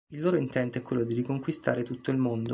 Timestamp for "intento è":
0.35-0.81